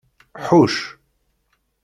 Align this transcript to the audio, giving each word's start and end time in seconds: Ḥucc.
Ḥucc. 0.45 0.79